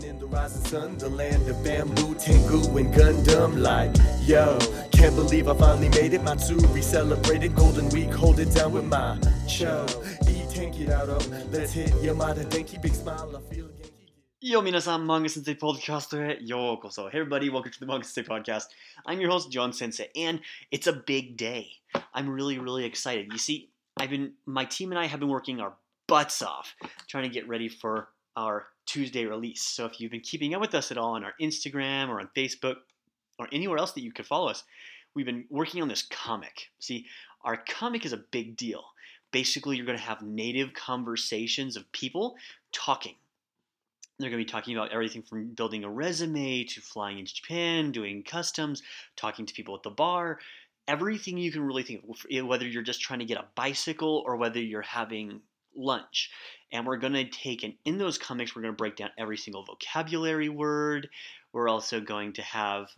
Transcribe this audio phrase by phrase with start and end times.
[0.00, 3.60] Living in the rising sun, the land of bamboo, Tengu, and Gundam.
[3.60, 3.94] Like,
[4.26, 4.58] yo,
[4.92, 6.22] can't believe I finally made it.
[6.22, 9.86] My Tsuri celebrated Golden Week, hold it down with my cho.
[10.26, 13.68] E tank it out of, let's hit Yamada Denki, big smile, I feel
[14.40, 17.10] Yo, minasan, Manga Sensei Podcast yo koso.
[17.10, 18.68] Hey, everybody, welcome to the Manga Sensei Podcast.
[19.04, 20.40] I'm your host, John Sensei, and
[20.70, 21.72] it's a big day.
[22.14, 23.30] I'm really, really excited.
[23.32, 25.74] You see, I've been, my team and I have been working our
[26.06, 26.74] butts off
[27.06, 29.62] trying to get ready for our Tuesday release.
[29.62, 32.28] So if you've been keeping up with us at all on our Instagram or on
[32.36, 32.76] Facebook
[33.38, 34.64] or anywhere else that you could follow us,
[35.14, 36.70] we've been working on this comic.
[36.78, 37.06] See,
[37.44, 38.84] our comic is a big deal.
[39.32, 42.36] Basically, you're going to have native conversations of people
[42.72, 43.14] talking
[44.20, 47.90] they're going to be talking about everything from building a resume to flying into Japan,
[47.90, 48.82] doing customs,
[49.16, 50.38] talking to people at the bar,
[50.86, 54.36] everything you can really think of, whether you're just trying to get a bicycle or
[54.36, 55.40] whether you're having
[55.80, 56.30] lunch.
[56.72, 59.36] And we're going to take, and in those comics, we're going to break down every
[59.36, 61.08] single vocabulary word.
[61.52, 62.88] We're also going to have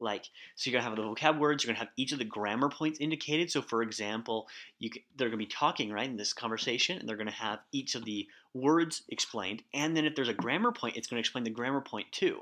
[0.00, 2.68] like so you're gonna have the vocab words you're gonna have each of the grammar
[2.68, 4.48] points indicated so for example
[4.78, 7.94] you can, they're gonna be talking right in this conversation and they're gonna have each
[7.94, 11.50] of the words explained and then if there's a grammar point it's gonna explain the
[11.50, 12.40] grammar point too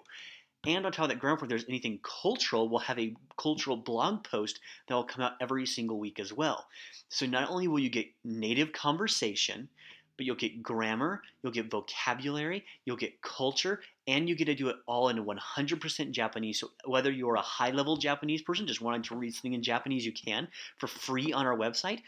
[0.67, 4.25] and on top of that grammar if there's anything cultural we'll have a cultural blog
[4.25, 6.67] post that will come out every single week as well
[7.09, 9.69] so not only will you get native conversation
[10.17, 14.69] but you'll get grammar, you'll get vocabulary, you'll get culture, and you get to do
[14.69, 16.61] it all in 100% Japanese.
[16.61, 20.06] So whether you're a high level Japanese person just wanting to read something in Japanese,
[20.06, 22.00] you can for free on our website.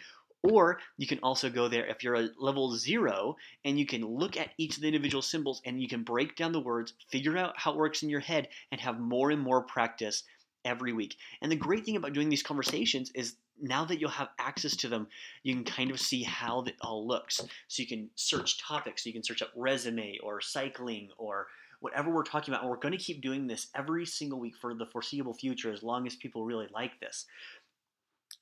[0.42, 4.36] Or you can also go there if you're a level zero and you can look
[4.36, 7.55] at each of the individual symbols and you can break down the words, figure out
[7.56, 10.22] how it works in your head, and have more and more practice
[10.64, 11.16] every week.
[11.42, 14.89] And the great thing about doing these conversations is now that you'll have access to
[14.89, 15.09] them,
[15.42, 17.41] you can kind of see how it all looks.
[17.66, 19.05] So you can search topics.
[19.05, 21.48] You can search up resume or cycling or
[21.81, 22.62] whatever we're talking about.
[22.62, 25.83] And we're going to keep doing this every single week for the foreseeable future as
[25.83, 27.27] long as people really like this.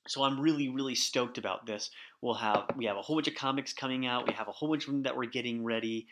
[0.07, 1.89] So I'm really, really stoked about this.
[2.21, 4.27] We'll have we have a whole bunch of comics coming out.
[4.27, 6.07] We have a whole bunch of them that we're getting ready.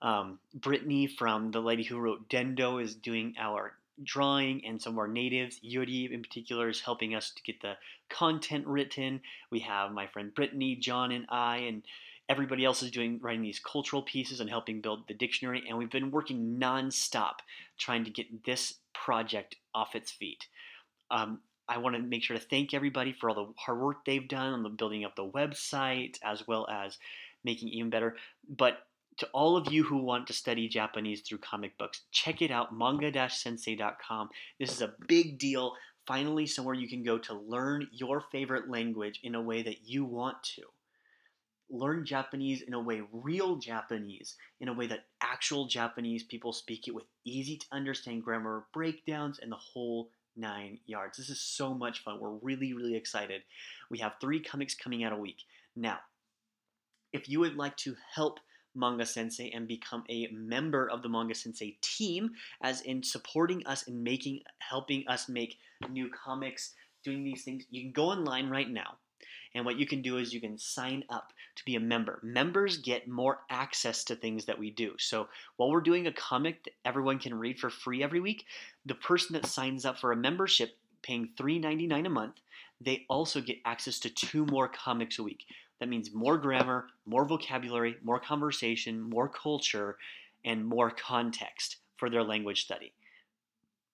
[0.00, 4.98] Um, Brittany from the lady who wrote Dendo is doing our drawing and some of
[4.98, 5.58] our natives.
[5.62, 7.74] Yuri, in particular, is helping us to get the
[8.08, 9.20] content written.
[9.50, 11.82] We have my friend Brittany, John, and I, and
[12.28, 15.64] everybody else is doing writing these cultural pieces and helping build the dictionary.
[15.68, 17.38] And we've been working nonstop
[17.78, 20.46] trying to get this project off its feet.
[21.10, 24.26] Um, I want to make sure to thank everybody for all the hard work they've
[24.26, 26.98] done on the building up the website as well as
[27.44, 28.16] making it even better.
[28.48, 28.78] But
[29.18, 32.74] to all of you who want to study Japanese through comic books, check it out,
[32.74, 34.30] manga-sensei.com.
[34.58, 35.74] This is a big deal.
[36.06, 40.04] Finally, somewhere you can go to learn your favorite language in a way that you
[40.04, 40.62] want to.
[41.70, 46.88] Learn Japanese in a way, real Japanese, in a way that actual Japanese people speak
[46.88, 51.18] it with easy to understand grammar breakdowns and the whole nine yards.
[51.18, 52.20] This is so much fun.
[52.20, 53.42] We're really, really excited.
[53.90, 55.42] We have three comics coming out a week.
[55.76, 55.98] Now,
[57.12, 58.38] if you would like to help
[58.74, 62.30] Manga Sensei and become a member of the Manga Sensei team,
[62.62, 65.58] as in supporting us and making, helping us make
[65.90, 66.74] new comics,
[67.04, 67.64] doing these things.
[67.70, 68.98] You can go online right now.
[69.54, 72.20] And what you can do is you can sign up to be a member.
[72.22, 74.94] Members get more access to things that we do.
[74.98, 78.44] So while we're doing a comic that everyone can read for free every week,
[78.86, 82.34] the person that signs up for a membership paying $3.99 a month,
[82.80, 85.44] they also get access to two more comics a week.
[85.80, 89.96] That means more grammar, more vocabulary, more conversation, more culture,
[90.44, 92.92] and more context for their language study.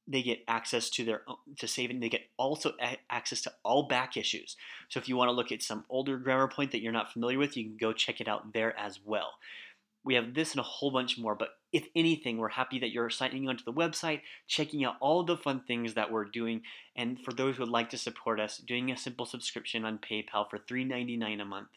[0.06, 1.22] They get access to their
[1.58, 2.00] to saving.
[2.00, 2.72] They get also
[3.08, 4.56] access to all back issues.
[4.88, 7.38] So if you want to look at some older grammar point that you're not familiar
[7.38, 9.32] with, you can go check it out there as well.
[10.04, 13.08] We have this and a whole bunch more, but if anything, we're happy that you're
[13.08, 16.60] signing onto the website, checking out all the fun things that we're doing.
[16.94, 20.48] And for those who would like to support us, doing a simple subscription on PayPal
[20.50, 21.68] for $3.99 a month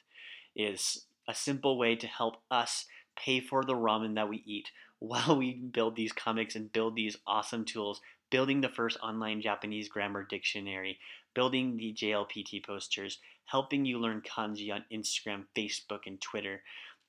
[0.58, 2.86] is a simple way to help us
[3.18, 7.18] pay for the ramen that we eat while we build these comics and build these
[7.28, 11.00] awesome tools, building the first online Japanese grammar dictionary,
[11.34, 16.62] building the JLPT posters, helping you learn kanji on Instagram, Facebook, and Twitter.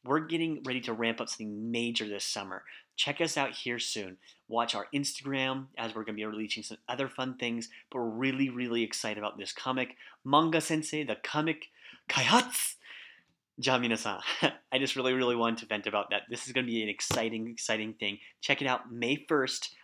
[0.05, 2.62] We're getting ready to ramp up something major this summer.
[2.97, 4.17] Check us out here soon.
[4.49, 7.69] Watch our Instagram as we're going to be releasing some other fun things.
[7.91, 11.67] But we're really, really excited about this comic, Manga Sensei, the comic
[12.09, 12.75] Kaihatsu.
[13.61, 14.20] Ja minasan,
[14.73, 16.23] I just really, really wanted to vent about that.
[16.31, 18.19] This is going to be an exciting, exciting thing.
[18.41, 19.70] Check it out May 1st